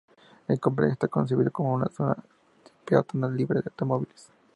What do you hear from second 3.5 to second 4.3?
de automóviles.